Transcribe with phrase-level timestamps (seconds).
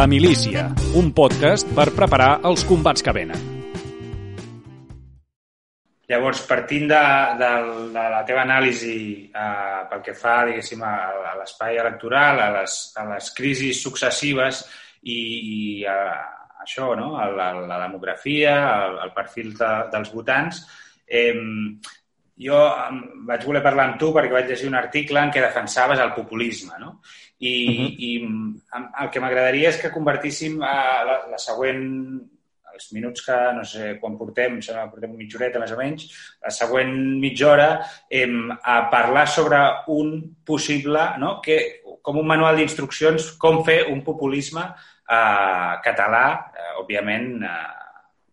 [0.00, 0.62] La Milícia,
[0.96, 3.42] un podcast per preparar els combats que venen.
[6.08, 7.00] Llavors, partint de,
[7.42, 7.50] de,
[7.92, 8.94] de la teva anàlisi
[9.28, 10.94] eh, pel que fa, diguéssim, a,
[11.34, 14.64] a l'espai electoral, a les, a les crisis successives
[15.02, 16.00] i, i a,
[16.64, 17.18] això, no?
[17.20, 18.56] a la, la demografia,
[18.86, 20.64] el, el perfil de, dels votants,
[21.04, 21.34] eh,
[22.40, 22.64] jo
[23.28, 26.80] vaig voler parlar amb tu perquè vaig llegir un article en què defensaves el populisme,
[26.80, 27.02] no?
[27.40, 27.94] I, uh -huh.
[27.98, 28.10] i
[29.02, 32.20] el que m'agradaria és que convertíssim a la, la següent
[32.80, 36.06] els minuts que, no sé quan portem, sembla que portem mitja horeta més o menys,
[36.44, 37.68] la següent mitja hora,
[38.08, 38.28] eh,
[38.62, 41.40] a parlar sobre un possible, no?
[41.44, 41.58] que,
[42.02, 47.58] com un manual d'instruccions, com fer un populisme eh, català, eh, òbviament eh,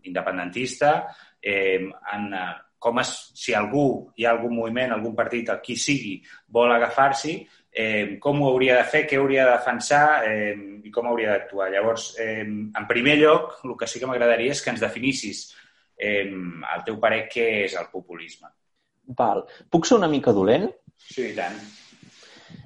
[0.08, 0.94] independentista,
[1.42, 2.48] eh, en, eh,
[2.80, 6.20] com es, si algú, hi ha algun moviment, algun partit, qui sigui,
[6.54, 7.40] vol agafar-s'hi,
[7.78, 10.56] eh, com ho hauria de fer, què hauria de defensar eh,
[10.88, 11.70] i com hauria d'actuar.
[11.74, 15.44] Llavors, eh, en primer lloc, el que sí que m'agradaria és que ens definissis
[15.94, 18.50] eh, el teu parer què és el populisme.
[19.18, 19.46] Val.
[19.70, 20.68] Puc ser una mica dolent?
[20.98, 21.56] Sí, i tant.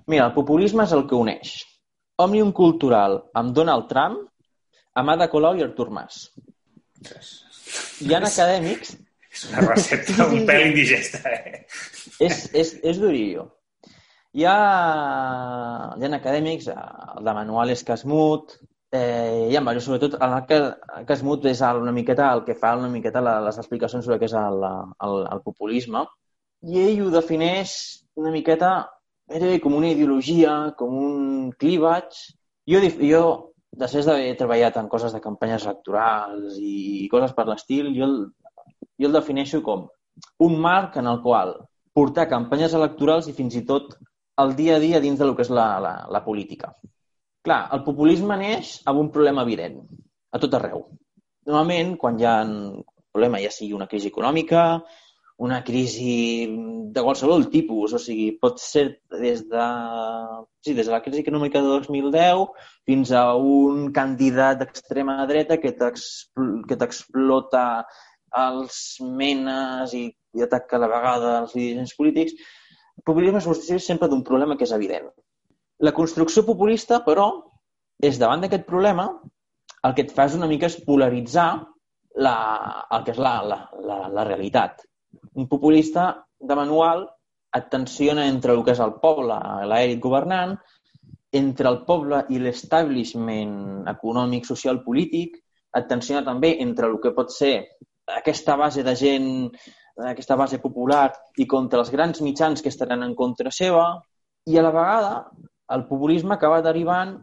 [0.07, 1.53] Mira, el populisme és el que uneix
[2.21, 4.23] Òmnium Cultural amb Donald Trump,
[4.95, 6.27] Amada Colau i Artur Mas.
[8.01, 8.95] Hi ha acadèmics
[9.31, 11.63] és una recepta un pèl indigesta, eh?
[12.19, 13.47] És, és, és durillo.
[14.39, 14.57] Hi ha,
[15.91, 18.53] ha acadèmics, el de Manuel Escasmut,
[18.95, 23.23] eh, hi ha diversos, sobretot el Casmut és una miqueta el que fa una miqueta
[23.27, 24.63] les explicacions sobre què és el,
[25.07, 26.05] el, el populisme,
[26.63, 27.73] i ell ho defineix
[28.21, 28.69] una miqueta
[29.31, 32.37] gairebé com una ideologia, com un clivatge.
[32.71, 33.23] Jo, jo
[33.83, 38.07] després d'haver treballat en coses de campanyes electorals i coses per l'estil, jo
[39.01, 39.87] jo el defineixo com
[40.45, 41.53] un marc en el qual
[41.97, 43.95] portar campanyes electorals i fins i tot
[44.43, 46.73] el dia a dia dins del que és la, la, la política.
[47.45, 49.79] Clar, el populisme neix amb un problema evident,
[50.31, 50.85] a tot arreu.
[51.49, 54.65] Normalment, quan hi ha un problema, ja sigui una crisi econòmica,
[55.41, 56.45] una crisi
[56.93, 58.83] de qualsevol tipus, o sigui, pot ser
[59.23, 59.65] des de,
[60.61, 62.43] sí, des de la crisi econòmica de 2010
[62.85, 67.65] fins a un candidat d'extrema dreta que t'explota
[68.37, 70.05] els menes i,
[70.37, 72.37] i ataca a la vegada els dirigents polítics,
[73.05, 75.09] populisme és sempre d'un problema que és evident.
[75.81, 77.29] La construcció populista, però,
[78.01, 79.07] és davant d'aquest problema
[79.87, 81.49] el que et fa és una mica és polaritzar
[82.25, 82.35] la,
[82.93, 84.83] el que és la, la, la, la realitat.
[85.37, 87.07] Un populista de manual
[87.57, 89.37] et tensiona entre el que és el poble,
[89.69, 90.55] l'èlit governant,
[91.35, 95.37] entre el poble i l'establishment econòmic, social, polític,
[95.77, 97.55] et tensiona també entre el que pot ser
[98.17, 99.29] aquesta base de gent,
[100.11, 103.85] aquesta base popular i contra els grans mitjans que estaran en contra seva
[104.47, 105.13] i a la vegada
[105.75, 107.15] el populisme acaba derivant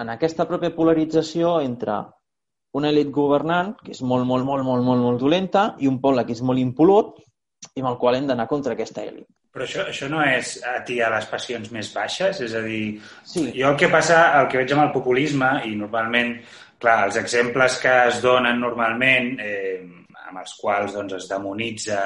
[0.00, 1.98] en aquesta pròpia polarització entre
[2.76, 6.24] una elit governant que és molt, molt, molt, molt, molt, molt dolenta i un poble
[6.24, 7.18] que és molt impolut
[7.74, 9.26] i amb el qual hem d'anar contra aquesta elit.
[9.50, 12.38] Però això, això no és atiar les passions més baixes?
[12.46, 13.48] És a dir, sí.
[13.56, 16.36] jo el que passa, el que veig amb el populisme, i normalment,
[16.80, 19.80] clar, els exemples que es donen normalment eh,
[20.30, 21.98] amb els quals doncs, es demonitza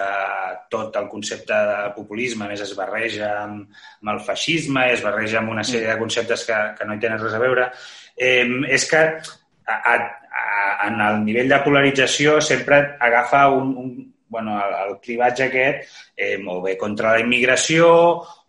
[0.73, 3.69] tot el concepte de populisme, més es barreja amb,
[4.01, 7.21] amb el feixisme, es barreja amb una sèrie de conceptes que, que no hi tenen
[7.21, 7.69] res a veure,
[8.17, 10.49] eh, és que a, a, a,
[10.89, 13.93] en el nivell de polarització sempre agafa un, un,
[14.35, 17.93] bueno, el, el clivatge aquest, eh, o bé contra la immigració,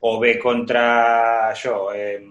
[0.05, 0.85] o bé contra
[1.51, 2.23] això, eh,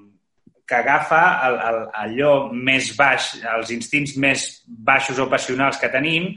[0.65, 6.32] que agafa el, el, allò més baix, els instints més baixos o passionals que tenim,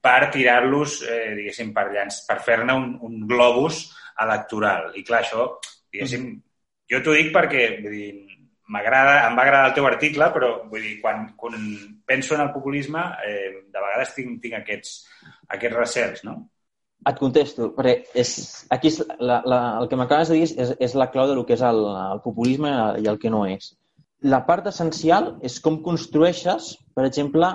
[0.00, 1.88] per tirar-los, eh, diguéssim, per,
[2.28, 3.84] per fer-ne un, un globus
[4.22, 4.92] electoral.
[4.98, 5.48] I clar, això,
[5.92, 6.30] diguéssim,
[6.90, 8.12] jo t'ho dic perquè, vull dir,
[8.72, 11.58] m'agrada, em va agradar el teu article, però vull dir, quan, quan
[12.08, 14.96] penso en el populisme, eh, de vegades tinc, tinc aquests,
[15.56, 16.38] aquests recels, no?
[17.10, 18.32] Et contesto, perquè és,
[18.70, 21.56] aquí és la, la, el que m'acabes de dir és, és la clau del que
[21.56, 22.70] és el, el populisme
[23.02, 23.72] i el que no és.
[24.22, 27.48] La part essencial és com construeixes, per exemple,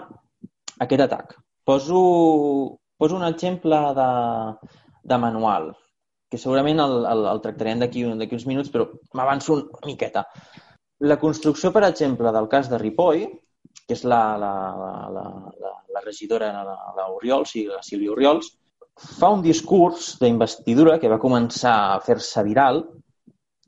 [0.84, 1.38] aquest atac.
[1.68, 4.12] Poso, poso un exemple de,
[5.12, 5.74] de manual,
[6.32, 8.86] que segurament el, el, el tractarem d'aquí uns minuts, però
[9.20, 10.24] m'avanço una miqueta.
[11.12, 13.26] La construcció, per exemple, del cas de Ripoll,
[13.84, 15.26] que és la, la, la,
[15.60, 18.54] la, la regidora, la, la Oriols, sí, la Sílvia Oriols,
[19.20, 22.82] fa un discurs d'investidura que va començar a fer-se viral,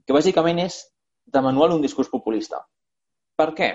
[0.05, 0.81] que bàsicament és
[1.29, 2.63] de manual un discurs populista.
[3.37, 3.73] Per què?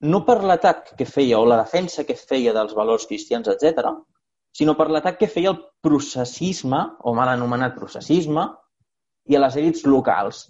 [0.00, 3.92] No per l'atac que feia o la defensa que feia dels valors cristians, etc,
[4.52, 8.46] sinó per l'atac que feia el processisme, o mal anomenat processisme,
[9.30, 10.46] i a les elits locals.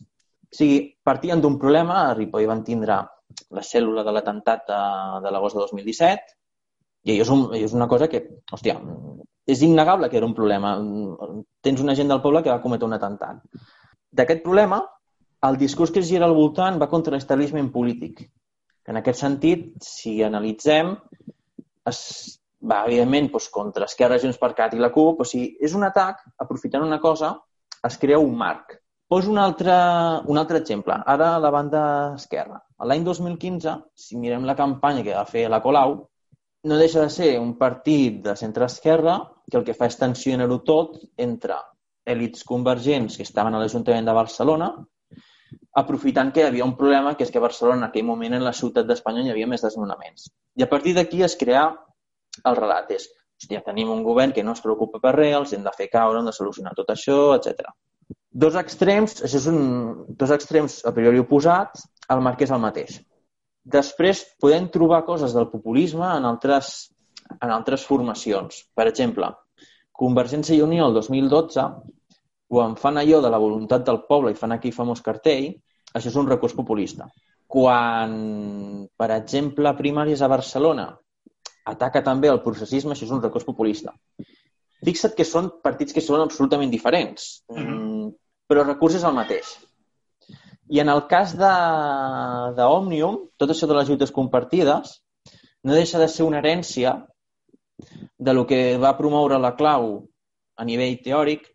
[0.51, 3.01] O sigui, partien d'un problema, a Ripoll van tindre
[3.55, 4.81] la cèl·lula de l'atemptat de,
[5.25, 6.37] de l'agost de 2017,
[7.09, 8.23] i és, un, és una cosa que,
[8.53, 8.77] hòstia,
[9.51, 10.75] és innegable que era un problema.
[11.65, 13.41] Tens una gent del poble que va cometre un atemptat.
[14.11, 14.83] D'aquest problema,
[15.49, 18.27] el discurs que es gira al voltant va contra l'establishment polític.
[18.89, 20.95] En aquest sentit, si analitzem,
[21.91, 22.01] es
[22.61, 25.25] va, evidentment, doncs, contra Esquerra, Junts per Cat i la CUP.
[25.25, 27.35] O sigui, és un atac, aprofitant una cosa,
[27.87, 28.79] es crea un marc.
[29.11, 29.75] Poso un altre,
[30.31, 30.95] un altre exemple.
[31.15, 31.83] Ara, la banda
[32.15, 32.61] Esquerra.
[32.87, 35.97] L'any 2015, si mirem la campanya que va fer la Colau,
[36.71, 39.17] no deixa de ser un partit de centre-esquerra
[39.51, 41.57] que el que fa és tensionar-ho tot entre
[42.07, 44.71] èlits convergents que estaven a l'Ajuntament de Barcelona,
[45.77, 48.45] aprofitant que hi havia un problema, que és que a Barcelona en aquell moment en
[48.45, 50.31] la ciutat d'Espanya hi havia més desnonaments.
[50.59, 51.69] I a partir d'aquí es crea
[52.45, 52.91] el relat.
[52.97, 53.07] És,
[53.41, 56.19] hòstia, tenim un govern que no es preocupa per res, els hem de fer caure,
[56.19, 57.71] hem de solucionar tot això, etc.
[58.31, 59.61] Dos extrems, això són
[60.19, 62.99] dos extrems a priori oposats, el marc és el mateix.
[63.71, 66.91] Després podem trobar coses del populisme en altres,
[67.37, 68.65] en altres formacions.
[68.75, 69.31] Per exemple,
[70.01, 71.67] Convergència i Unió el 2012,
[72.51, 75.53] quan fan allò de la voluntat del poble i fan aquell famós cartell,
[75.95, 77.07] això és un recurs populista.
[77.51, 78.15] Quan,
[78.99, 80.89] per exemple, primàries a Barcelona
[81.71, 83.95] ataca també el processisme, això és un recurs populista.
[84.83, 88.11] Fixa't que són partits que són absolutament diferents, mm -hmm.
[88.51, 89.55] però el recurs és el mateix.
[90.75, 95.03] I en el cas d'Òmnium, tot això de les lluites compartides
[95.63, 97.07] no deixa de ser una herència
[98.19, 100.09] de lo que va promoure la clau
[100.57, 101.47] a nivell teòric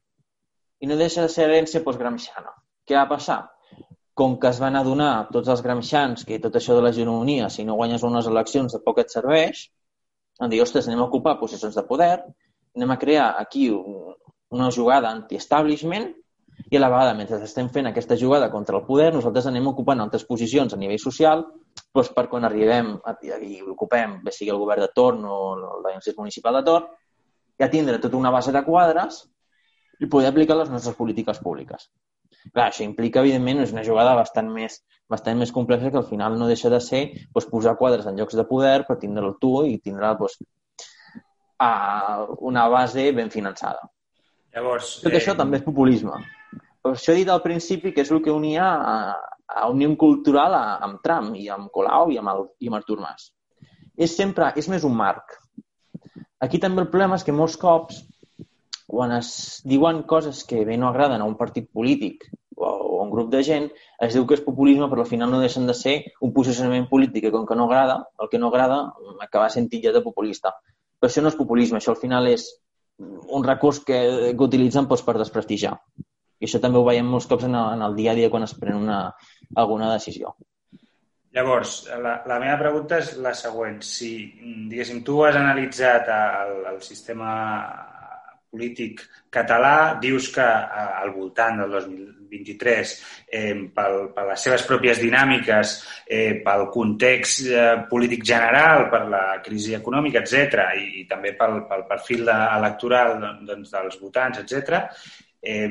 [0.86, 2.52] i no deixa de ser herència postgramsciana.
[2.86, 3.40] Què va passar?
[4.22, 7.78] Com que es van adonar tots els gramscians que tot això de l'hegemonia, si no
[7.80, 9.64] guanyes unes eleccions, de poc et serveix,
[10.40, 12.20] van dir, ostres, anem a ocupar posicions de poder,
[12.78, 16.12] anem a crear aquí una jugada anti-establishment
[16.70, 20.06] i a la vegada, mentre estem fent aquesta jugada contra el poder, nosaltres anem ocupant
[20.06, 21.48] altres posicions a nivell social
[21.96, 22.94] doncs per quan arribem
[23.42, 25.40] i ocupem, bé sigui el govern de torn o
[25.82, 26.92] l'agència municipal de torn,
[27.60, 29.26] ja tindre tota una base de quadres
[30.00, 31.90] i poder aplicar les nostres polítiques públiques.
[32.54, 34.78] Clar, això implica, evidentment, és una jugada bastant més,
[35.10, 37.02] bastant més complexa que al final no deixa de ser
[37.34, 40.38] doncs, posar quadres en llocs de poder per tindre'l tu i tindre doncs,
[41.66, 43.88] a una base ben finançada.
[44.56, 45.20] Llavors, Tot eh...
[45.20, 46.20] això també és populisme.
[46.86, 48.98] Per això he dit al principi que és el que unia a,
[49.48, 53.00] a Unió Cultural a, amb Trump i amb Colau i amb, el, i amb Artur
[53.02, 53.32] Mas.
[53.98, 55.40] És sempre, és més un marc.
[56.46, 58.04] Aquí també el problema és que molts cops,
[58.86, 63.12] quan es diuen coses que bé no agraden a un partit polític o a un
[63.12, 65.96] grup de gent, es diu que és populisme, però al final no deixen de ser
[66.22, 69.92] un posicionament polític que, com que no agrada, el que no agrada acaba sent ja
[69.92, 70.54] de populista.
[71.00, 72.48] Però això no és populisme, això al final és
[72.98, 74.00] un recurs que,
[74.32, 75.76] que utilitzen doncs, per desprestigiar.
[76.40, 78.44] I això també ho veiem molts cops en el, en el dia a dia quan
[78.44, 79.00] es pren una,
[79.56, 80.36] alguna decisió.
[81.36, 83.82] Llavors, la, la meva pregunta és la següent.
[83.84, 84.14] Si,
[84.72, 87.34] diguéssim, tu has analitzat el, el sistema
[88.56, 89.04] polític
[89.36, 92.96] català, dius que eh, al voltant del 2023,
[93.28, 95.76] eh, pel, per les seves pròpies dinàmiques,
[96.08, 101.66] eh, pel context eh, polític general, per la crisi econòmica, etc i, i també pel,
[101.68, 104.88] pel perfil de, electoral doncs, dels votants, etc
[105.46, 105.70] eh,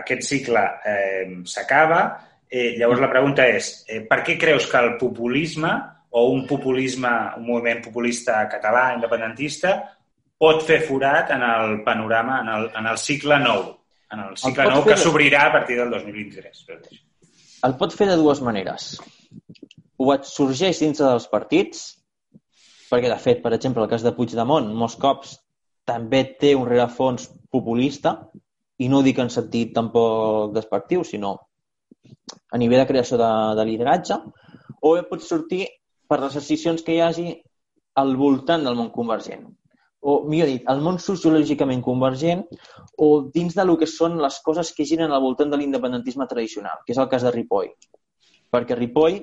[0.00, 2.02] aquest cicle eh, s'acaba.
[2.50, 5.70] Eh, llavors la pregunta és, eh, per què creus que el populisme
[6.10, 9.76] o un populisme, un moviment populista català independentista
[10.40, 13.64] pot fer forat en el panorama, en el, en el cicle nou,
[14.14, 16.64] en el cicle el nou que s'obrirà a partir del 2023.
[17.68, 18.94] El pot fer de dues maneres.
[20.00, 21.82] O et sorgeix dintre dels partits,
[22.88, 25.36] perquè, de fet, per exemple, el cas de Puigdemont, molts cops
[25.86, 28.16] també té un rerefons populista,
[28.80, 31.36] i no ho dic en sentit tampoc despectiu, sinó
[32.50, 33.30] a nivell de creació de,
[33.60, 34.16] de lideratge,
[34.80, 35.66] o pot sortir
[36.08, 37.30] per les decisions que hi hagi
[38.00, 39.44] al voltant del món convergent.
[40.00, 42.46] O, millor dit, el món sociològicament convergent
[42.96, 46.80] o dins de lo que són les coses que giren al voltant de l'independentisme tradicional,
[46.86, 47.68] que és el cas de Ripoll.
[48.50, 49.20] Perquè Ripoll,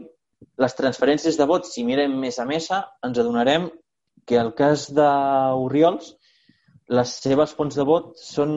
[0.61, 3.71] les transferències de vots, si mirem més a mesa, ens adonarem
[4.27, 6.13] que el cas d'Oriols
[6.87, 8.51] les seves fonts de vot són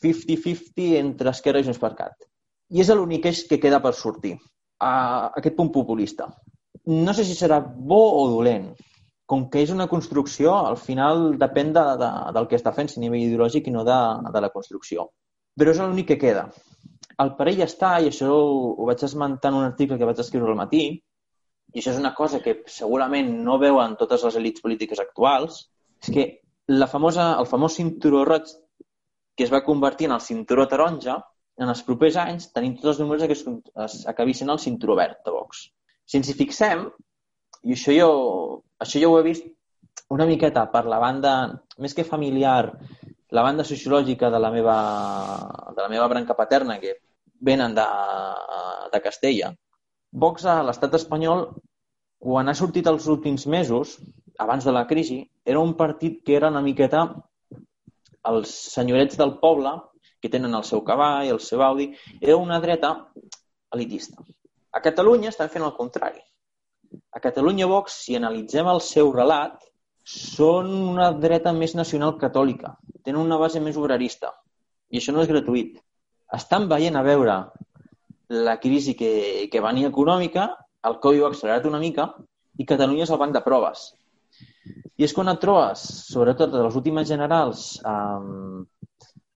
[0.00, 2.26] 50-50 entre Esquerra i Junts per Cat.
[2.72, 4.34] I és l'únic eix que queda per sortir,
[4.80, 4.94] a
[5.40, 6.30] aquest punt populista.
[6.86, 8.72] No sé si serà bo o dolent.
[9.30, 13.00] Com que és una construcció, al final depèn de, de, del que està fent, a
[13.00, 13.98] nivell ideològic i no de,
[14.34, 15.08] de la construcció.
[15.56, 16.48] Però és l'únic que queda.
[17.22, 20.60] El parell està, i això ho vaig esmentar en un article que vaig escriure al
[20.60, 20.84] matí,
[21.74, 25.62] i això és una cosa que segurament no veuen totes les elites polítiques actuals,
[26.02, 26.26] és que
[26.74, 28.50] la famosa, el famós cinturó roig
[29.34, 31.18] que es va convertir en el cinturó taronja
[31.60, 33.44] en els propers anys tenim tots els números que es,
[33.86, 35.68] es acabi sent el cinturó verd de Vox.
[36.06, 36.86] Si ens hi fixem,
[37.64, 38.08] i això jo,
[38.84, 39.48] això jo ho he vist
[40.14, 41.34] una miqueta per la banda,
[41.80, 42.74] més que familiar,
[43.34, 44.78] la banda sociològica de la meva,
[45.74, 46.98] de la meva branca paterna, que
[47.40, 47.86] venen de,
[48.92, 49.52] de Castella.
[50.24, 51.48] Vox a l'estat espanyol,
[52.24, 53.96] quan ha sortit els últims mesos,
[54.38, 57.08] abans de la crisi, era un partit que era una miqueta
[58.30, 59.74] els senyorets del poble,
[60.22, 62.94] que tenen el seu cavall, el seu Audi, era una dreta
[63.74, 64.22] elitista.
[64.72, 66.22] A Catalunya estan fent el contrari.
[67.14, 69.56] A Catalunya Vox, si analitzem el seu relat,
[70.04, 72.74] són una dreta més nacional catòlica.
[73.02, 74.32] Tenen una base més obrerista.
[74.92, 75.78] I això no és gratuït.
[76.34, 77.38] Estan veient a veure
[78.28, 80.48] la crisi que, que venia econòmica,
[80.84, 82.08] el Covid ha accelerat una mica,
[82.58, 83.92] i Catalunya és el banc de proves.
[84.96, 85.82] I és quan et trobes,
[86.12, 88.68] sobretot de les últimes generals, amb,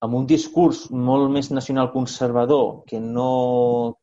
[0.05, 3.97] amb un discurs molt més nacional conservador que no,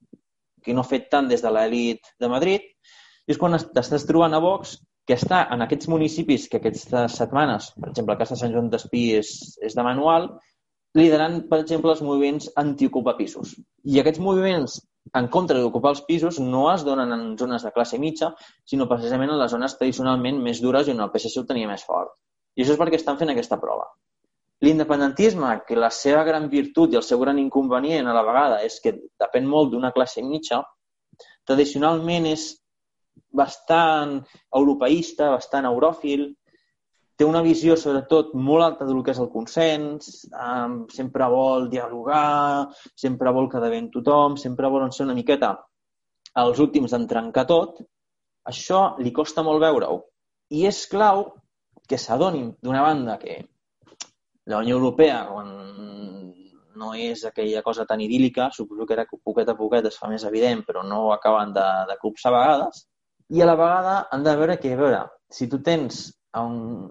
[0.62, 2.66] que no ha fet tant des de l'elit de Madrid,
[3.26, 7.70] i és quan t'estàs trobant a Vox que està en aquests municipis que aquestes setmanes,
[7.78, 9.30] per exemple, el cas de Sant Joan d'Espí és,
[9.62, 10.28] és de manual,
[10.98, 13.54] liderant, per exemple, els moviments anti-ocupa pisos.
[13.84, 14.80] I aquests moviments
[15.14, 18.32] en contra d'ocupar els pisos no es donen en zones de classe mitja,
[18.64, 21.84] sinó precisament en les zones tradicionalment més dures i on el PSC ho tenia més
[21.86, 22.16] fort.
[22.56, 23.86] I això és perquè estan fent aquesta prova.
[24.64, 28.80] L'independentisme, que la seva gran virtut i el seu gran inconvenient a la vegada és
[28.82, 30.62] que depèn molt d'una classe mitja,
[31.46, 32.48] tradicionalment és
[33.36, 34.18] bastant
[34.54, 36.26] europeista, bastant euròfil,
[37.16, 42.68] té una visió, sobretot, molt alta del que és el consens, um, sempre vol dialogar,
[42.94, 45.54] sempre vol quedar bé amb tothom, sempre volen ser una miqueta
[46.42, 47.80] els últims en trencar tot,
[48.50, 50.02] això li costa molt veure-ho.
[50.52, 51.24] I és clau
[51.88, 53.38] que s'adonin, d'una banda, que
[54.52, 55.54] la Unió Europea, quan
[56.76, 60.10] no és aquella cosa tan idíl·lica, suposo que era que poquet a poquet es fa
[60.12, 62.84] més evident, però no ho acaben de, de copsar a vegades,
[63.28, 66.06] i a la vegada han de veure que, a veure, si tu tens
[66.38, 66.86] un,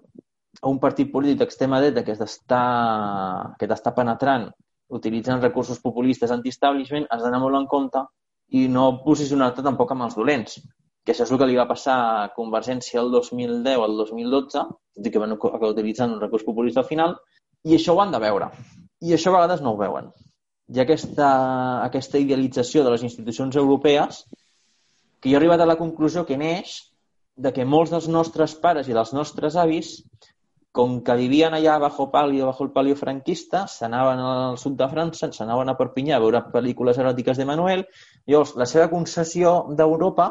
[0.71, 4.49] un partit polític d'extrema dreta que t'està penetrant
[4.95, 8.03] utilitzant recursos populistes anti-establishment, has d'anar molt en compte
[8.53, 10.59] i no posicionar-te tampoc amb els dolents.
[11.05, 14.63] Que això és el que li va passar a Convergència el 2010 al 2012,
[14.97, 17.17] tot i que van acabar utilitzant un recurs populista al final,
[17.65, 18.49] i això ho han de veure.
[19.05, 20.09] I això a vegades no ho veuen.
[20.75, 21.27] Ha aquesta,
[21.85, 24.23] aquesta idealització de les institucions europees
[25.25, 26.75] que jo he arribat a la conclusió que neix
[27.35, 29.87] de que molts dels nostres pares i dels nostres avis,
[30.69, 35.31] com que vivien allà bajo palio, bajo el palio franquista, s'anaven al sud de França,
[35.33, 37.81] s'anaven a Perpinyà a veure pel·lícules eròtiques de Manuel,
[38.29, 40.29] llavors la seva concessió d'Europa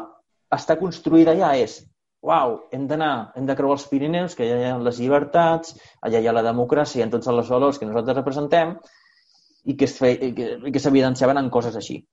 [0.55, 1.81] està construïda allà, és
[2.23, 5.75] uau, hem d'anar, hem de creuar els Pirineus, que allà hi ha les llibertats,
[6.07, 8.77] allà hi ha la democràcia en tots els valors que nosaltres representem,
[9.67, 12.05] i que, que s'evidenciaven en coses així.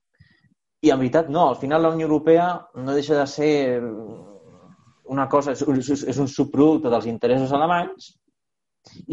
[0.82, 3.52] I en veritat no, al final la Unió Europea no deixa de ser
[5.12, 5.62] una cosa, és,
[6.10, 8.12] és un subproducte dels interessos alemanys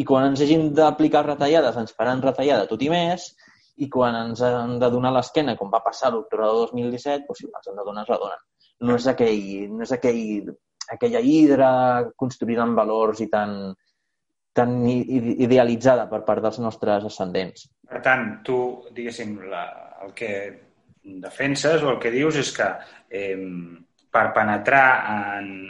[0.01, 3.27] i quan ens hagin d'aplicar retallades ens faran retallada tot i més
[3.79, 7.47] i quan ens han de donar l'esquena, com va passar l'octubre de 2017, doncs, si
[7.47, 8.41] ens han de donar, ens la donen.
[8.83, 10.49] No és, aquell, no és aquell,
[10.95, 11.69] aquella hidra
[12.19, 13.53] construïda en valors i tan,
[14.55, 17.69] tan idealitzada per part dels nostres ascendents.
[17.87, 18.57] Per tant, tu,
[18.95, 19.63] diguéssim, la,
[20.03, 20.33] el que
[21.23, 22.69] defenses o el que dius és que
[23.09, 23.37] eh,
[24.09, 25.69] per penetrar en,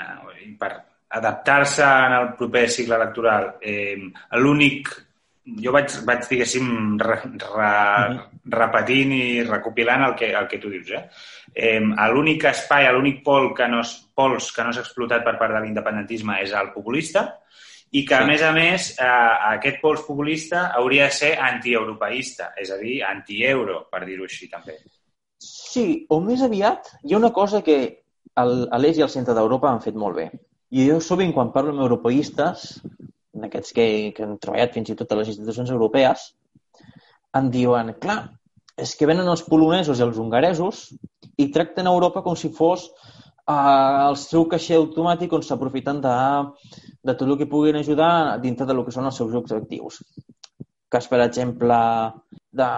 [0.60, 0.72] per
[1.20, 3.98] adaptar-se en el proper cicle electoral, eh,
[4.38, 4.92] l'únic
[5.64, 7.70] jo vaig, vaig diguéssim, re, re,
[8.54, 10.92] repetint i recopilant el que, el que tu dius.
[10.94, 11.04] Eh?
[11.54, 11.80] Eh,
[12.14, 13.82] l'únic espai, l'únic pol que no,
[14.16, 17.26] pols que no s'ha explotat per part de l'independentisme és el populista
[17.90, 18.30] i que, a sí.
[18.30, 23.88] més a més, eh, aquest pols populista hauria de ser antieuropeista, és a dir, anti-euro,
[23.90, 24.78] per dir-ho així, també.
[25.70, 27.78] Sí, o més aviat, hi ha una cosa que
[28.80, 30.30] l'est i el centre d'Europa han fet molt bé.
[30.74, 32.66] I jo sovint, quan parlo amb europeistes,
[33.48, 33.86] aquests que,
[34.16, 36.26] que han treballat fins i tot a les institucions europees,
[37.38, 38.20] em diuen, clar,
[38.80, 40.88] és que venen els polonesos i els hongaresos
[41.38, 46.16] i tracten Europa com si fos eh, el seu caixer automàtic on s'aprofiten de,
[47.06, 50.02] de tot el que puguin ajudar dintre del que són els seus objectius.
[50.90, 51.78] Cas, per exemple,
[52.52, 52.70] de,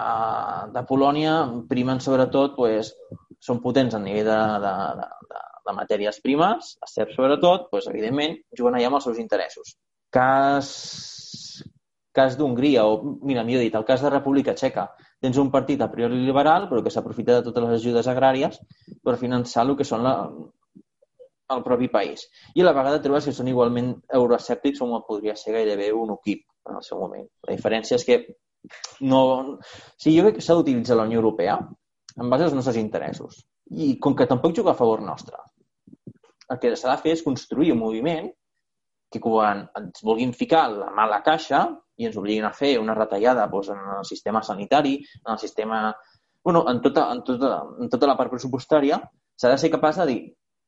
[0.76, 1.36] de Polònia,
[1.70, 2.92] primen sobretot, pues,
[3.42, 8.76] són potents a nivell de, de, de, de, matèries primes, acer sobretot, doncs, evidentment, juguen
[8.76, 9.76] allà amb els seus interessos.
[10.12, 10.72] Cas,
[12.12, 14.90] cas d'Hongria, o, mira, millor dit, el cas de República Txeca.
[15.24, 18.60] Tens un partit a priori liberal, però que s'aprofita de totes les ajudes agràries
[19.06, 20.16] per finançar el que són la,
[21.56, 22.28] el propi país.
[22.56, 26.44] I a la vegada trobes que són igualment euroescèptics com podria ser gairebé un UKIP
[26.70, 27.28] en el seu moment.
[27.48, 28.20] La diferència és que
[29.02, 29.22] no...
[29.22, 29.60] O
[29.98, 31.58] sigui, jo crec que s'ha d'utilitzar la Unió Europea
[32.18, 33.42] en base als nostres interessos.
[33.72, 35.40] I com que tampoc juga a favor nostre,
[36.52, 38.28] el que s'ha de fer és construir un moviment
[39.12, 41.64] que quan ens vulguin ficar la mà a la caixa
[42.00, 45.96] i ens obliguin a fer una retallada doncs, en el sistema sanitari, en el sistema...
[46.44, 48.98] bueno, en tota, en tota, en tota la part pressupostària,
[49.38, 50.22] s'ha de ser capaç de dir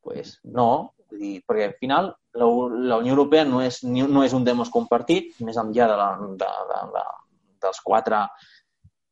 [0.04, 2.48] pues, no, dir, perquè al final la,
[2.92, 6.10] la Unió Europea no és, no és un demos compartit, més enllà de la,
[6.44, 7.06] de, de, de,
[7.64, 8.26] dels quatre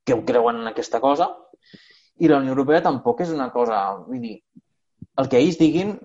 [0.06, 1.30] que ho creuen en aquesta cosa,
[2.22, 3.80] i la Unió Europea tampoc és una cosa...
[4.08, 4.36] Vull dir,
[5.22, 5.96] el que ells diguin,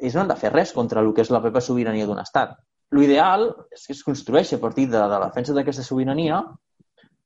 [0.00, 2.56] ells no han de fer res contra el que és la pròpia sobirania d'un estat.
[2.96, 6.40] L'ideal és que es construeixi a partir de, de la defensa d'aquesta sobirania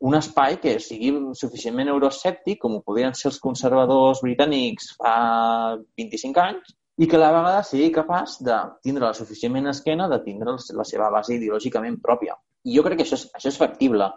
[0.04, 5.14] un espai que sigui suficientment euroescèptic, com ho podrien ser els conservadors britànics fa
[5.96, 10.20] 25 anys, i que a la vegada sigui capaç de tindre la suficientment esquena de
[10.26, 12.36] tindre la seva base ideològicament pròpia.
[12.68, 14.10] I jo crec que això és, això és factible.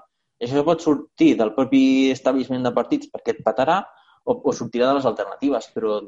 [0.44, 3.80] Això pot sortir del propi establishment de partits perquè et patarà
[4.24, 6.02] o, o sortirà de les alternatives, però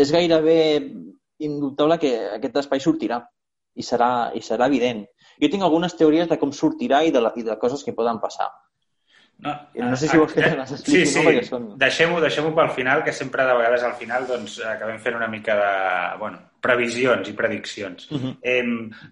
[0.00, 0.56] és gairebé
[1.46, 3.20] indubtable que aquest espai sortirà
[3.78, 5.04] i serà, i serà evident.
[5.40, 8.18] Jo tinc algunes teories de com sortirà i de, la, i de coses que poden
[8.20, 8.50] passar.
[9.40, 11.22] No, no sé si vols que te les expliqui, sí, sí.
[11.24, 11.44] no?
[11.46, 11.68] Són...
[11.80, 15.56] Deixem-ho deixem pel final, que sempre de vegades al final doncs, acabem fent una mica
[15.56, 15.70] de
[16.20, 18.10] bueno, previsions i prediccions.
[18.10, 18.36] Uh -huh.
[18.42, 18.64] eh,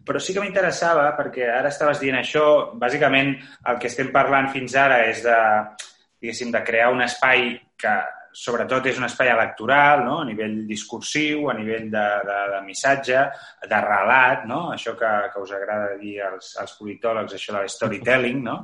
[0.04, 4.74] però sí que m'interessava, perquè ara estaves dient això, bàsicament el que estem parlant fins
[4.74, 5.40] ara és de,
[6.20, 7.96] diguéssim, de crear un espai que
[8.32, 10.20] sobretot és un espai electoral, no?
[10.20, 13.24] a nivell discursiu, a nivell de, de, de missatge,
[13.70, 14.60] de relat, no?
[14.74, 18.58] això que, que us agrada dir als, als politòlegs, això de storytelling, no?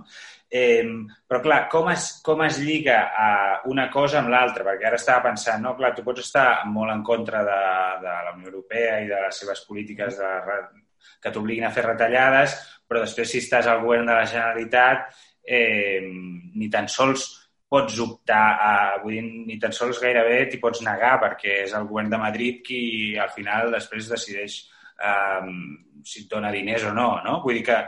[0.55, 0.87] Eh,
[1.27, 3.29] però, clar, com es, com es lliga a
[3.67, 4.63] una cosa amb l'altra?
[4.69, 7.61] Perquè ara estava pensant, no, clar, tu pots estar molt en contra de,
[8.05, 10.31] de la Unió Europea i de les seves polítiques de,
[11.21, 12.55] que t'obliguin a fer retallades,
[12.87, 15.09] però després, si estàs al govern de la Generalitat,
[15.43, 16.07] eh,
[16.55, 17.27] ni tan sols
[17.75, 18.73] pots optar a...
[19.03, 22.63] Vull dir, ni tan sols gairebé t'hi pots negar perquè és el govern de Madrid
[22.63, 22.83] qui
[23.19, 24.61] al final després decideix
[25.03, 25.51] eh,
[26.05, 27.41] si et dona diners o no, no?
[27.43, 27.81] Vull dir que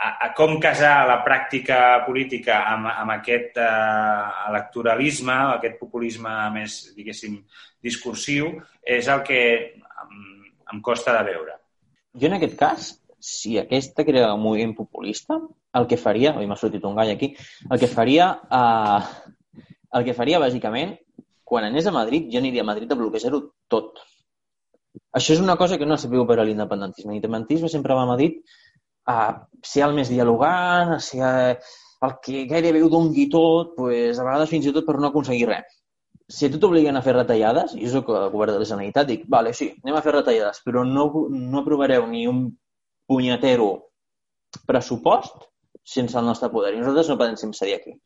[0.00, 6.80] a, a com casar la pràctica política amb, amb aquest uh, electoralisme, aquest populisme més,
[6.96, 7.36] diguéssim,
[7.84, 10.22] discursiu, és el que em,
[10.72, 11.58] em costa de veure.
[12.16, 12.88] Jo, en aquest cas,
[13.20, 15.36] si aquesta crea un moviment populista,
[15.76, 17.34] el que faria, oi, m'ha sortit un gall aquí,
[17.68, 19.60] el que faria, uh,
[19.98, 20.96] el que faria, bàsicament,
[21.44, 24.00] quan anés a Madrid, jo aniria a Madrid a bloquejar-ho tot.
[25.14, 27.12] Això és una cosa que no ha sabut per a l'independentisme.
[27.12, 28.40] L'independentisme sempre va a Madrid
[29.06, 29.18] a
[29.64, 31.58] ser el més dialogant, ser
[32.06, 35.48] el que gairebé ho dongui tot, pues, a vegades fins i tot per no aconseguir
[35.50, 35.76] res.
[36.30, 39.24] Si a tu t'obliguen a fer retallades, i soc el govern de la Generalitat, dic,
[39.28, 42.44] vale, sí, anem a fer retallades, però no, no aprovareu ni un
[43.10, 43.70] punyetero
[44.66, 45.48] pressupost
[45.82, 46.74] sense el nostre poder.
[46.74, 47.96] I nosaltres no podem cedir aquí.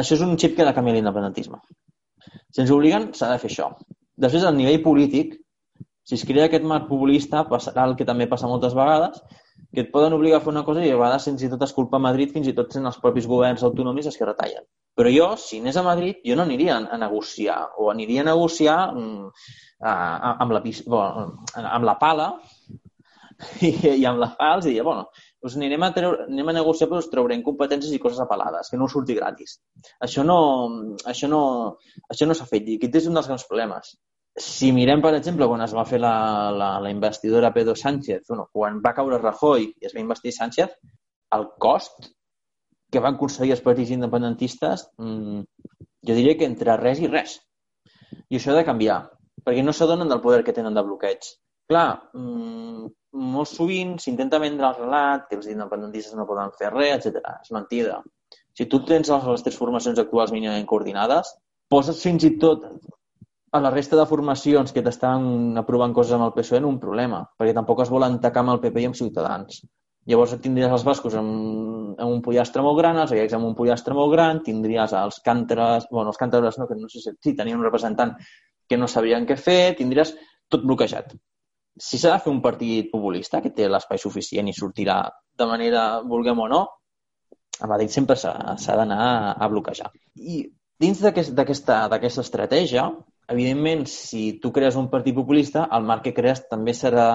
[0.00, 1.60] Això és un xip que ha de canviar l'independentisme.
[2.50, 3.70] Si ens obliguen, s'ha de fer això.
[4.20, 5.36] Després, a nivell polític,
[6.04, 9.22] si es crea aquest marc populista, passarà el que també passa moltes vegades,
[9.74, 11.74] que et poden obligar a fer una cosa i a vegades fins i tot es
[11.76, 14.66] culpa a Madrid, fins i tot sent els propis governs autonòmics els que retallen.
[14.98, 18.78] Però jo, si anés a Madrid, jo no aniria a negociar, o aniria a negociar
[18.90, 19.30] mm,
[19.86, 21.24] amb, la, bueno,
[21.62, 22.28] amb la pala
[23.68, 25.06] i, i amb les pals i diria, bueno,
[25.40, 28.80] doncs anirem a, treure, anem a negociar, però us traurem competències i coses apel·lades, que
[28.80, 29.60] no us surti gratis.
[30.02, 30.40] Això no,
[31.08, 31.42] això no,
[32.10, 33.94] això no s'ha fet i aquest és un dels grans problemes
[34.38, 36.14] si mirem, per exemple, quan es va fer la,
[36.54, 40.76] la, la investidura Pedro Sánchez, bueno, quan va caure Rajoy i es va investir Sánchez,
[41.36, 42.10] el cost
[42.90, 45.42] que van aconseguir els partits independentistes, mmm,
[46.06, 47.36] jo diria que entre res i res.
[48.30, 49.02] I això ha de canviar,
[49.46, 51.28] perquè no s'adonen del poder que tenen de bloqueig.
[51.70, 52.88] Clar, mmm,
[53.34, 57.36] molt sovint s'intenta vendre el relat que els independentistes no poden fer res, etc.
[57.42, 58.00] És mentida.
[58.58, 61.30] Si tu tens les, les tres formacions actuals mínimament coordinades,
[61.70, 62.66] poses fins i tot
[63.50, 67.24] a la resta de formacions que t'estan aprovant coses amb el PSOE en un problema,
[67.38, 69.64] perquè tampoc es volen tacar amb el PP i amb Ciutadans.
[70.10, 73.94] Llavors tindries els bascos amb, amb un pollastre molt gran, els gallecs amb un pollastre
[73.94, 77.58] molt gran, tindries els cànteres, bueno, els cànteres no, que no sé si sí, tenien
[77.58, 78.14] un representant
[78.70, 80.14] que no sabrien què fer, tindries
[80.48, 81.12] tot bloquejat.
[81.80, 85.02] Si s'ha de fer un partit populista que té l'espai suficient i sortirà
[85.38, 86.64] de manera, vulguem o no,
[87.60, 89.02] a Madrid sempre s'ha d'anar
[89.36, 89.90] a bloquejar.
[90.16, 90.42] I
[90.80, 92.88] dins d'aquesta estratègia,
[93.30, 97.06] evidentment, si tu crees un partit populista, el marc que crees també serà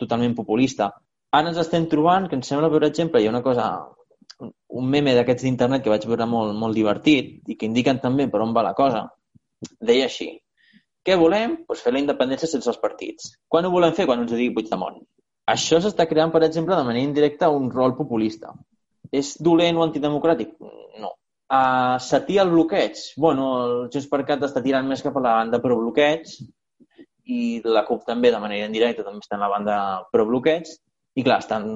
[0.00, 0.92] totalment populista.
[1.34, 3.66] Ara ens estem trobant que em sembla, per exemple, hi ha una cosa,
[4.80, 8.42] un meme d'aquests d'internet que vaig veure molt, molt divertit i que indiquen també per
[8.44, 9.04] on va la cosa.
[9.80, 10.30] Deia així,
[11.04, 11.58] què volem?
[11.68, 13.34] Pues fer la independència sense els partits.
[13.48, 14.06] Quan ho volem fer?
[14.08, 15.02] Quan ens ho digui Puigdemont.
[15.52, 18.54] Això s'està creant, per exemple, de manera indirecta un rol populista.
[19.14, 20.54] és dolent o antidemocràtic?
[20.98, 21.10] No.
[21.54, 22.98] Uh, s'atia el bloqueig?
[23.20, 26.32] bueno, el Junts per Cat està tirant més cap a la banda pro bloqueig
[27.24, 29.76] i la CUP també, de manera indirecta, també està en la banda
[30.12, 30.68] pro bloqueig
[31.14, 31.68] i clar, estan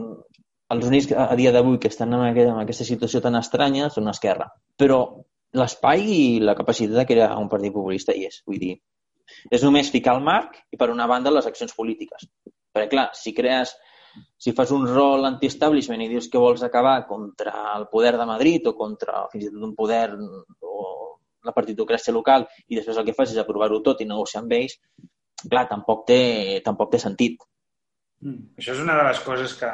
[0.74, 4.10] els únics a dia d'avui que estan en aquesta, en aquesta situació tan estranya són
[4.12, 4.48] Esquerra.
[4.76, 5.00] Però
[5.56, 8.42] l'espai i la capacitat de crear un partit populista hi és.
[8.46, 8.74] Vull dir,
[9.50, 12.28] és només ficar el marc i, per una banda, les accions polítiques.
[12.74, 13.72] Perquè, clar, si crees
[14.38, 18.66] si fas un rol anti-establishment i dius que vols acabar contra el poder de Madrid
[18.70, 20.08] o contra fins i tot un poder
[20.62, 20.86] o
[21.44, 24.78] la partitocràcia local i després el que fas és aprovar-ho tot i negociar amb ells,
[25.48, 26.20] clar, tampoc té,
[26.64, 27.40] tampoc té sentit.
[28.24, 28.58] Mm.
[28.58, 29.72] Això és una de les coses que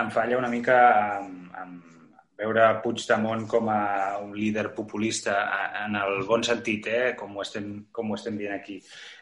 [0.00, 0.78] em falla una mica
[1.18, 1.92] amb, amb
[2.36, 3.80] veure Puigdemont com a
[4.20, 5.38] un líder populista
[5.84, 7.14] en el bon sentit, eh?
[7.16, 8.76] com, ho estem, com ho estem dient aquí.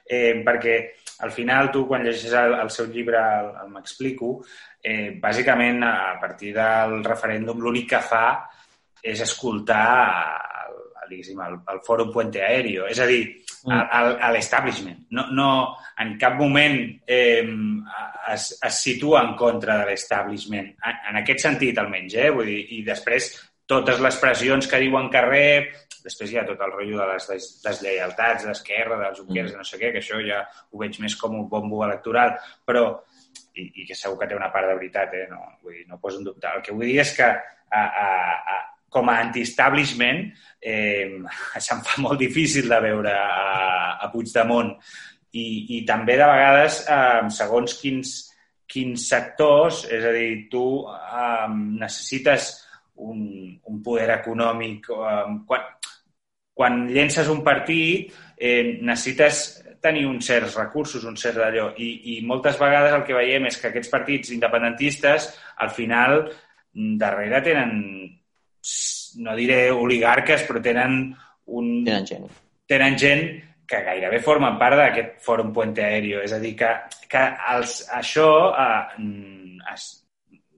[0.05, 0.77] Eh, perquè
[1.25, 4.37] al final tu, quan llegeixes el, el seu llibre, el, el M'explico,
[4.83, 8.27] eh, bàsicament, a partir del referèndum, l'únic que fa
[9.05, 9.87] és escoltar
[10.67, 13.23] el, el, el, el Fòrum Puente Aéreo, és a dir,
[13.65, 13.81] mm.
[14.21, 15.07] a l'establishment.
[15.17, 15.49] No, no,
[16.01, 17.45] en cap moment eh,
[18.33, 22.31] es, es situa en contra de l'establishment, en, en aquest sentit almenys, eh?
[22.35, 23.33] Vull dir, i després
[23.71, 25.73] totes les pressions que diuen que rep,
[26.05, 29.63] després hi ha tot el rotllo de les des, deslleialtats d'esquerra, dels Junqueras, mm.
[29.63, 32.37] no sé què, que això ja ho veig més com un bombo electoral,
[32.67, 32.85] però
[33.55, 35.27] i, i que segur que té una part de veritat, eh?
[35.31, 36.51] no, vull dir, no poso en dubte.
[36.51, 38.09] El que vull dir és que a, a,
[38.55, 38.59] a,
[38.95, 40.27] com a anti-establishment
[40.61, 41.19] eh,
[41.67, 44.75] se'm fa molt difícil de veure a, a Puigdemont
[45.35, 45.47] i,
[45.79, 48.13] i també de vegades eh, segons quins,
[48.71, 51.49] quins sectors, és a dir, tu eh,
[51.81, 52.53] necessites
[53.03, 53.19] un,
[53.71, 54.91] un poder econòmic.
[54.95, 55.67] Eh, quan,
[56.55, 59.45] quan llences un partit eh, necessites
[59.85, 61.69] tenir uns certs recursos, un cert d'allò.
[61.77, 65.29] I, I moltes vegades el que veiem és que aquests partits independentistes
[65.61, 66.23] al final
[66.73, 67.75] darrere tenen,
[69.21, 71.03] no diré oligarques, però tenen
[71.53, 71.75] un...
[71.85, 72.31] Tenen gent.
[72.71, 73.27] Tenen gent
[73.69, 76.23] que gairebé formen part d'aquest fòrum Puente Aéreo.
[76.25, 76.71] És a dir, que,
[77.11, 79.05] que els, això eh,
[79.75, 79.87] es,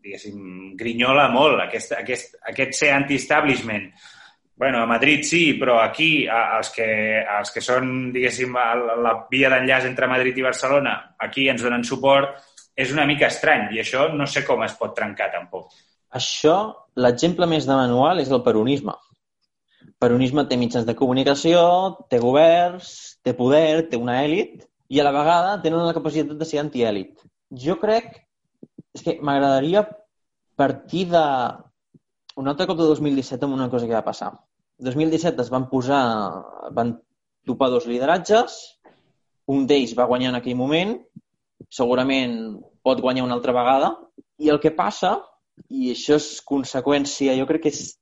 [0.06, 3.90] diguéssim, grinyola molt, aquest, aquest, aquest ser anti-establishment
[4.56, 6.86] Bueno, a Madrid sí, però aquí els que,
[7.20, 12.38] els que són, diguéssim, la via d'enllaç entre Madrid i Barcelona, aquí ens donen suport,
[12.76, 15.74] és una mica estrany i això no sé com es pot trencar tampoc.
[16.16, 16.56] Això,
[16.96, 18.94] l'exemple més de manual és el peronisme.
[19.84, 21.60] El peronisme té mitjans de comunicació,
[22.08, 26.48] té governs, té poder, té una èlit i a la vegada tenen la capacitat de
[26.48, 27.20] ser antièlit.
[27.52, 28.12] Jo crec
[28.96, 29.84] és que m'agradaria
[30.56, 31.24] partir de
[32.40, 34.32] un altre cop de 2017 amb una cosa que va passar.
[34.78, 36.02] 2017 es van posar,
[36.76, 36.96] van
[37.48, 38.56] topar dos lideratges,
[39.46, 40.96] un d'ells va guanyar en aquell moment,
[41.72, 42.36] segurament
[42.84, 43.94] pot guanyar una altra vegada,
[44.38, 45.16] i el que passa,
[45.72, 47.96] i això és conseqüència, jo crec que és,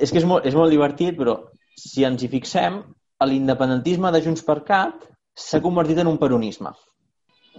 [0.00, 1.36] és que és molt, és molt divertit, però
[1.78, 2.80] si ens hi fixem,
[3.20, 5.04] l'independentisme de Junts per Cat
[5.36, 6.72] s'ha convertit en un peronisme.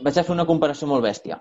[0.01, 1.37] Vaig a fer una comparació molt bèstia.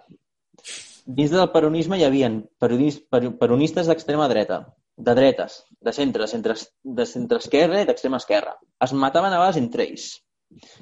[1.06, 2.28] Dins del peronisme hi havia
[2.60, 4.60] peronistes d'extrema dreta,
[5.00, 6.56] de dretes, de centre, de centre,
[6.98, 8.56] de centre esquerra i d'extrema esquerra.
[8.84, 10.10] Es mataven a vegades entre ells.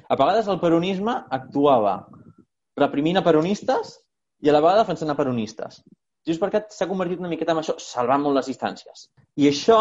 [0.09, 1.95] A vegades el peronisme actuava
[2.79, 3.97] reprimint a peronistes
[4.43, 5.81] i a la vegada defensant a peronistes.
[6.27, 9.07] Just perquè s'ha convertit una miqueta en això, salvant molt les distàncies.
[9.39, 9.79] I això,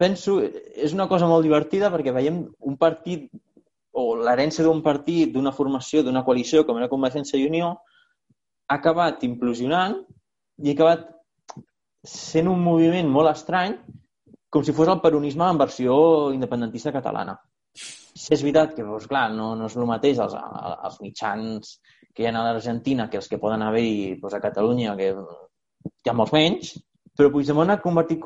[0.00, 3.30] penso, és una cosa molt divertida perquè veiem un partit
[3.92, 7.74] o l'herència d'un partit, d'una formació, d'una coalició com era Convergència i Unió,
[8.68, 9.98] ha acabat implosionant
[10.62, 11.11] i ha acabat
[12.06, 13.76] sent un moviment molt estrany,
[14.52, 15.94] com si fos el peronisme en versió
[16.34, 17.36] independentista catalana.
[17.74, 21.76] Si és veritat que, doncs, clar, no, no és el mateix els, els mitjans
[22.12, 26.10] que hi ha a l'Argentina que els que poden haver-hi doncs, a Catalunya, que hi
[26.10, 26.74] ha molts menys,
[27.16, 28.20] però Puigdemont s'ha convertit,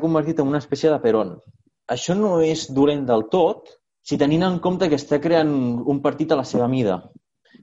[0.00, 1.36] convertit en una espècie de peron.
[1.88, 3.70] Això no és dolent del tot
[4.02, 5.54] si tenint en compte que està creant
[5.86, 6.98] un partit a la seva mida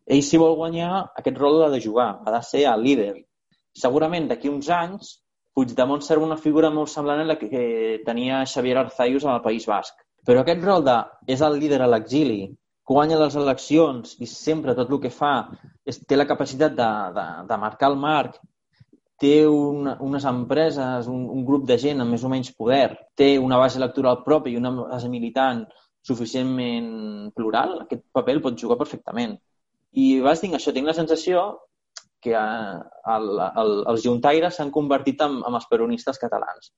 [0.06, 3.14] ell si vol guanyar aquest rol l'ha de jugar, ha de ser el líder.
[3.76, 5.16] Segurament d'aquí uns anys
[5.56, 7.66] Puigdemont serà una figura molt semblant a la que
[8.08, 10.02] tenia Xavier Arzayus al País Basc.
[10.28, 10.96] Però aquest rol de
[11.32, 12.42] és el líder a l'exili,
[12.90, 15.36] guanya les eleccions i sempre tot el que fa
[15.86, 18.36] és, té la capacitat de, de, de marcar el marc,
[19.22, 23.36] té una, unes empreses, un, un grup de gent amb més o menys poder, té
[23.40, 25.64] una base electoral pròpia i una base militant
[26.06, 29.38] suficientment plural, aquest paper el pot jugar perfectament.
[29.96, 31.46] I vas dir això, tinc la sensació
[32.26, 32.76] que eh,
[33.16, 36.74] el, el, els juntaires s'han convertit en, en els peronistes catalans,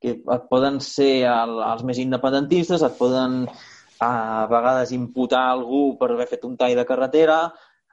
[0.00, 3.42] que et poden ser el, els més independentistes, et poden
[4.00, 7.40] a vegades imputar algú per haver fet un tall de carretera.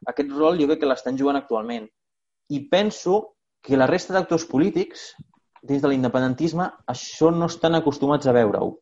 [0.07, 1.87] Aquest rol jo crec que l'estan jugant actualment.
[2.55, 3.17] I penso
[3.63, 5.09] que la resta d'actors polítics
[5.67, 8.77] dins de l'independentisme, això no estan acostumats a veure-ho.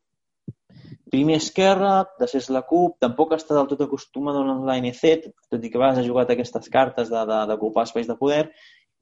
[1.12, 5.82] Primer Esquerra, després la CUP, tampoc està del tot acostumada a l'ANC, tot i que
[5.82, 8.48] a ha jugat aquestes cartes d'ocupar espais de poder,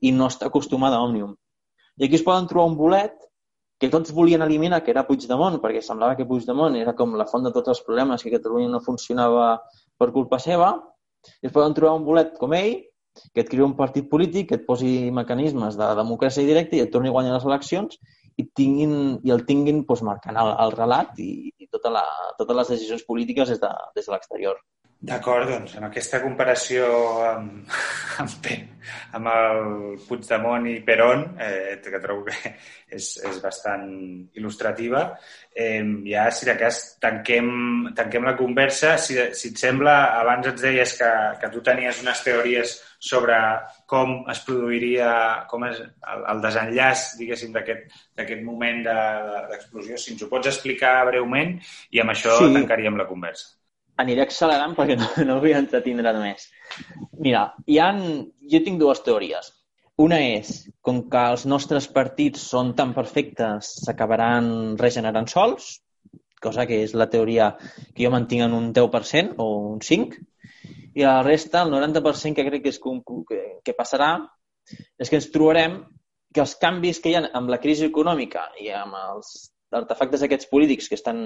[0.01, 1.35] i no està acostumada a Òmnium.
[1.97, 3.15] I aquí es poden trobar un bolet
[3.79, 7.47] que tots volien eliminar, que era Puigdemont, perquè semblava que Puigdemont era com la font
[7.47, 9.47] de tots els problemes, que Catalunya no funcionava
[9.99, 10.73] per culpa seva,
[11.41, 12.81] i es poden trobar un bolet com ell,
[13.31, 16.91] que et crea un partit polític, que et posi mecanismes de democràcia directa i et
[16.91, 17.99] torni a guanyar les eleccions
[18.37, 22.05] i, tinguin, i el tinguin doncs, marcant el, el relat i, i tota la,
[22.37, 24.61] totes les decisions polítiques des de, des de l'exterior.
[25.03, 26.85] D'acord, doncs, amb aquesta comparació
[27.27, 27.73] amb,
[28.23, 28.45] amb,
[29.17, 29.65] amb el
[30.05, 32.53] Puigdemont i Perón, eh, que trobo que
[32.87, 33.83] és, és bastant
[34.39, 35.01] il·lustrativa,
[35.51, 37.51] eh, ja, si de cas, tanquem,
[37.99, 38.95] tanquem la conversa.
[38.95, 43.37] Si, si et sembla, abans ens deies que, que tu tenies unes teories sobre
[43.89, 45.09] com es produiria
[45.51, 49.97] com és el, el desenllaç, diguéssim, d'aquest moment d'explosió.
[49.97, 51.57] De, si ens ho pots explicar breument
[51.91, 52.53] i amb això sí.
[52.55, 53.53] tancaríem la conversa
[54.01, 56.47] aniré accelerant perquè no, no vull entretindre més.
[57.21, 57.99] Mira, hi han...
[58.49, 59.51] jo tinc dues teories.
[60.01, 60.49] Una és,
[60.81, 64.47] com que els nostres partits són tan perfectes, s'acabaran
[64.79, 65.75] regenerant sols,
[66.43, 70.25] cosa que és la teoria que jo mantinc en un 10% o un 5%,
[70.93, 72.79] i la resta, el 90% que crec que, és,
[73.29, 74.13] que, que passarà,
[74.99, 75.81] és que ens trobarem
[76.33, 79.33] que els canvis que hi ha amb la crisi econòmica i amb els
[79.73, 81.19] artefactes aquests polítics que estan,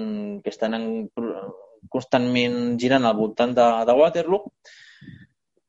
[0.44, 0.86] que estan en,
[1.92, 4.52] constantment girant al voltant de, de Waterloo,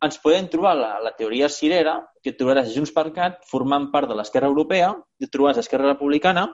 [0.06, 4.16] ens podem trobar la, la teoria cirera, que trobaràs Junts per Cat formant part de
[4.16, 6.48] l'esquerra europea, i trobaràs Esquerra Republicana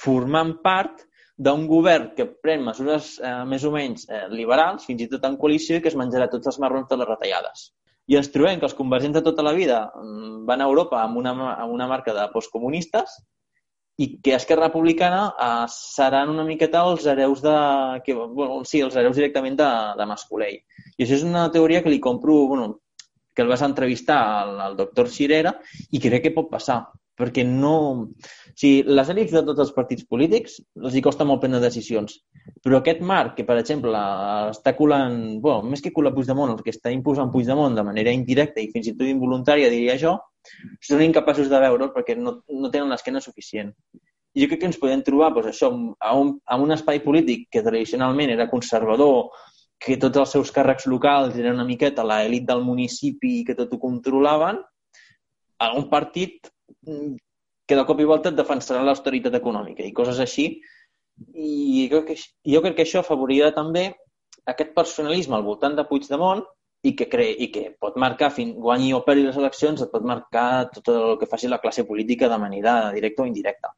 [0.00, 1.04] formant part
[1.40, 5.38] d'un govern que pren mesures eh, més o menys eh, liberals, fins i tot en
[5.40, 7.70] coalició, que es menjarà tots els marrons de les retallades.
[8.12, 11.20] I ens trobem que els convergents de tota la vida mm, van a Europa amb
[11.22, 13.16] una, amb una marca de postcomunistes
[14.00, 17.56] i que Esquerra Republicana eh, seran una miqueta els hereus de...
[18.04, 20.60] Que, bueno, sí, els hereus directament de, de Mascolell.
[20.98, 22.74] I això és una teoria que li compro, bueno,
[23.32, 25.54] que el vas entrevistar al, al doctor Cirera
[25.88, 26.82] i crec que pot passar,
[27.20, 27.74] perquè no...
[28.50, 32.18] O sigui, les èlits de tots els partits polítics els hi costa molt prendre decisions,
[32.64, 33.94] però aquest marc que, per exemple,
[34.50, 38.60] està colant, bueno, més que colar Puigdemont, el que està imposant Puigdemont de manera indirecta
[38.60, 40.16] i fins i tot involuntària, diria jo,
[40.84, 43.72] són incapaços de veure'l perquè no, no tenen l'esquena suficient.
[44.36, 47.64] Jo crec que ens podem trobar doncs, això, a, un, a un espai polític que
[47.66, 49.30] tradicionalment era conservador,
[49.80, 53.72] que tots els seus càrrecs locals eren una miqueta l'elit del municipi i que tot
[53.72, 54.60] ho controlaven,
[55.60, 56.48] a un partit
[56.84, 60.46] que de cop i volta et defensarà l'austeritat econòmica i coses així.
[61.34, 63.90] I jo crec que, jo crec que això afavorirà també
[64.48, 66.42] aquest personalisme al voltant de Puigdemont
[66.82, 70.06] i que, cre i que pot marcar, fins guanyi o perdi les eleccions, et pot
[70.06, 73.74] marcar tot el que faci la classe política de manera directa o indirecta.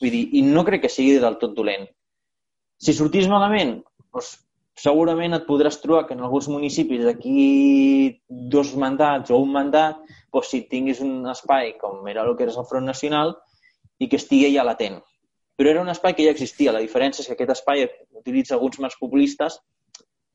[0.00, 1.86] Vull dir, i no crec que sigui del tot dolent.
[2.82, 3.78] Si sortís malament,
[4.10, 4.34] doncs,
[4.78, 9.98] segurament et podràs trobar que en alguns municipis d'aquí dos mandats o un mandat,
[10.32, 13.34] doncs, si tinguis un espai com era el que era el Front Nacional
[13.98, 15.00] i que estigui ja latent.
[15.58, 16.72] Però era un espai que ja existia.
[16.72, 19.58] La diferència és que aquest espai utilitza alguns marcs populistes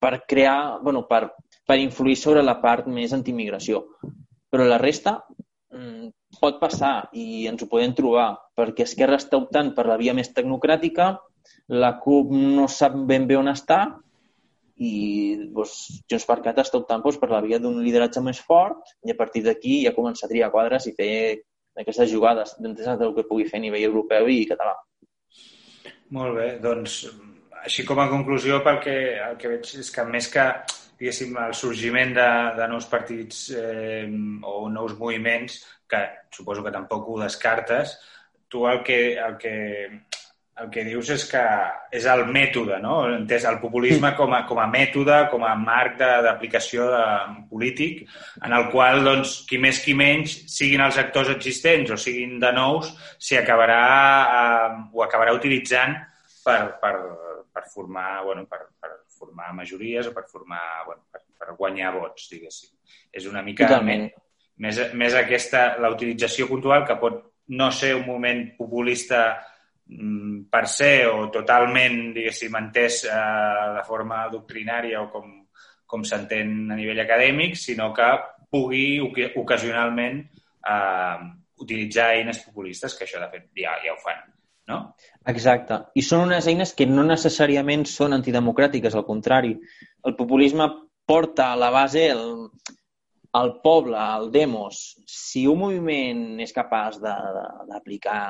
[0.03, 1.29] per crear, bueno, per
[1.65, 3.83] per influir sobre la part més antimigració.
[4.51, 5.17] Però la resta
[5.73, 6.09] mm,
[6.41, 10.33] pot passar i ens ho podem trobar, perquè Esquerra està optant per la via més
[10.35, 11.13] tecnocràtica,
[11.69, 13.79] la CUP no sap ben bé on està
[14.83, 14.93] i
[15.55, 19.13] doncs, Junts per Cat està optant doncs, per la via d'un lideratge més fort i
[19.13, 21.13] a partir d'aquí ja començar a triar quadres i fer
[21.79, 24.75] aquestes jugades d'entesa del que pugui fer a nivell europeu i català.
[26.13, 27.03] Molt bé, doncs
[27.63, 30.45] així com a conclusió pel que, el que veig és que més que
[30.99, 34.07] diguéssim, el sorgiment de, de nous partits eh,
[34.47, 35.57] o nous moviments,
[35.89, 37.97] que suposo que tampoc ho descartes,
[38.47, 39.55] tu el que, el que,
[40.61, 41.41] el que dius és que
[41.97, 42.99] és el mètode, no?
[43.09, 46.85] Entès el populisme com a, com a mètode, com a marc d'aplicació
[47.49, 48.03] polític,
[48.45, 52.51] en el qual, doncs, qui més qui menys, siguin els actors existents o siguin de
[52.53, 53.79] nous, s'hi acabarà,
[54.39, 55.97] eh, ho acabarà utilitzant
[56.45, 56.93] per, per,
[57.49, 62.27] per formar, bueno, per, per formar majories o per formar, bueno, per, per guanyar vots,
[62.29, 62.75] diguéssim.
[63.09, 64.05] És una mica Totalment.
[64.61, 67.23] més, més aquesta, la utilització puntual que pot
[67.57, 69.23] no ser un moment populista
[70.51, 75.31] per ser o totalment, diguéssim, entès eh, de forma doctrinària o com,
[75.85, 78.09] com s'entén a nivell acadèmic, sinó que
[78.53, 78.99] pugui
[79.39, 81.17] ocasionalment eh,
[81.63, 84.23] utilitzar eines populistes, que això de fet ja, ja ho fan
[84.67, 84.79] no?
[85.27, 85.79] Exacte.
[85.95, 89.53] I són unes eines que no necessàriament són antidemocràtiques, al contrari.
[90.07, 90.69] El populisme
[91.07, 92.25] porta a la base el,
[93.39, 94.83] el poble, el demos.
[95.07, 98.21] Si un moviment és capaç d'aplicar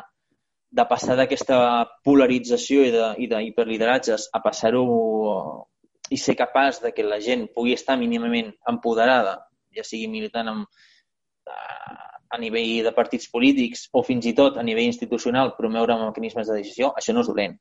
[0.74, 1.58] de passar d'aquesta
[2.06, 4.84] polarització i de, i de hiperlideratges a passar-ho
[6.10, 9.38] i ser capaç de que la gent pugui estar mínimament empoderada,
[9.74, 10.66] ja sigui militant amb,
[12.34, 16.58] a nivell de partits polítics o fins i tot a nivell institucional promoure mecanismes de
[16.62, 17.56] decisió, això no és dolent.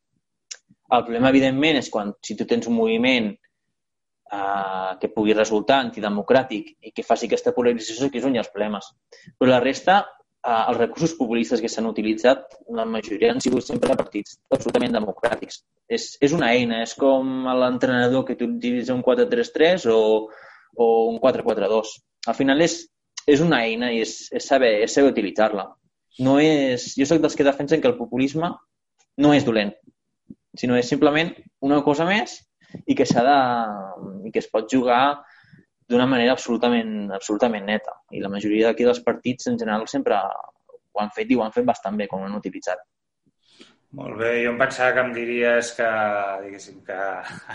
[0.93, 6.73] El problema, evidentment, és quan si tu tens un moviment eh, que pugui resultar antidemocràtic
[6.89, 8.89] i que faci aquesta polarització, que és un dels problemes.
[9.37, 10.03] Però la resta,
[10.43, 15.63] eh, els recursos populistes que s'han utilitzat, la majoria han sigut sempre partits absolutament democràtics.
[15.89, 20.01] És, és una eina, és com l'entrenador que utilitza un 4-3-3 o,
[20.77, 21.95] o un 4-4-2.
[22.33, 22.79] Al final és,
[23.27, 25.69] és una eina i és, és saber, és saber utilitzar-la.
[26.21, 26.93] No és...
[26.99, 28.53] Jo sóc dels que defensen que el populisme
[29.23, 29.73] no és dolent,
[30.57, 31.33] sinó és simplement
[31.65, 32.39] una cosa més
[32.89, 33.39] i que s'ha de...
[34.29, 35.23] i que es pot jugar
[35.93, 37.99] d'una manera absolutament, absolutament neta.
[38.17, 41.55] I la majoria d'aquí dels partits, en general, sempre ho han fet i ho han
[41.55, 42.83] fet bastant bé, com ho han utilitzat.
[43.99, 45.89] Molt bé, jo em pensava que em diries que,
[46.47, 46.99] diguéssim, que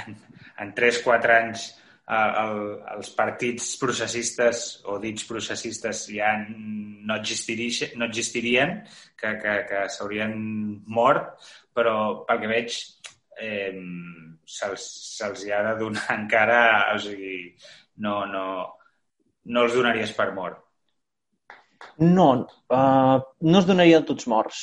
[0.03, 0.17] en,
[0.61, 1.67] en 3-4 anys
[2.07, 2.59] el,
[2.93, 8.77] els partits processistes o dits processistes ja no, no existirien
[9.17, 10.37] que, que, que s'haurien
[10.87, 11.33] mort,
[11.75, 11.97] però
[12.29, 12.77] pel que veig
[13.41, 13.73] eh,
[14.47, 14.85] se'ls
[15.17, 16.61] se, hi ha de donar encara,
[16.93, 17.51] o sigui,
[18.05, 18.45] no, no,
[19.45, 20.63] no els donaries per mort.
[22.01, 22.27] No,
[22.73, 24.61] uh, no es donarien tots morts,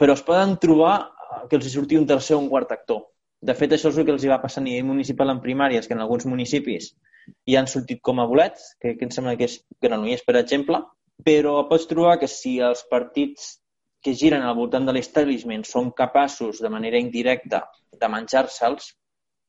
[0.00, 0.96] però es poden trobar
[1.50, 3.04] que els hi surti un tercer o un quart actor.
[3.46, 5.86] De fet, això és el que els hi va passar a nivell municipal en primàries,
[5.88, 6.92] que en alguns municipis
[7.46, 10.80] hi han sortit com a bolets, que, que em sembla que és Granollers, per exemple,
[11.26, 13.56] però pots trobar que si els partits
[14.04, 17.64] que giren al voltant de l'establishment són capaços de manera indirecta
[18.00, 18.92] de menjar-se'ls,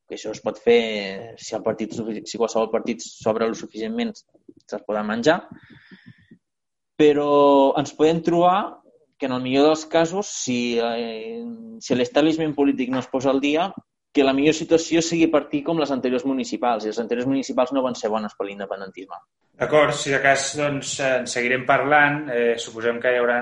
[0.08, 1.92] que això es pot fer si, el partit,
[2.24, 4.14] si qualsevol partit s'obre lo suficientment,
[4.64, 5.42] se'ls poden menjar,
[6.98, 7.30] però
[7.78, 8.58] ens podem trobar
[9.18, 11.44] que en el millor dels casos, si, eh,
[11.82, 13.68] si l'establishment polític no es posa al dia,
[14.14, 17.82] que la millor situació sigui partir com les anteriors municipals, i les anteriors municipals no
[17.84, 19.18] van ser bones per l'independentisme.
[19.58, 22.24] D'acord, si de cas doncs, en seguirem parlant.
[22.30, 23.40] Eh, suposem que hi haurà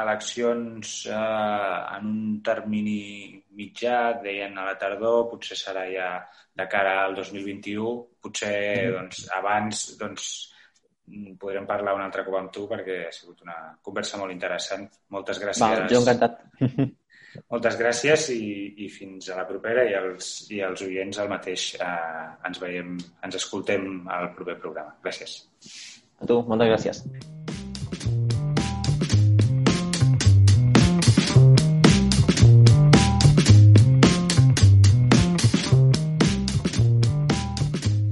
[0.00, 6.12] eleccions eh, en un termini mitjà, deien a la tardor, potser serà ja
[6.56, 8.94] de cara al 2021, potser mm.
[8.96, 10.30] doncs, abans doncs,
[11.40, 14.86] podrem parlar un altre cop amb tu perquè ha sigut una conversa molt interessant.
[15.14, 15.64] Moltes gràcies.
[15.64, 16.40] Val, jo encantat.
[17.52, 18.44] Moltes gràcies i,
[18.84, 21.66] i fins a la propera i els, i els oients el mateix.
[21.78, 24.96] Eh, ens veiem, ens escoltem al proper programa.
[25.04, 25.40] Gràcies.
[26.20, 27.04] A tu, moltes gràcies.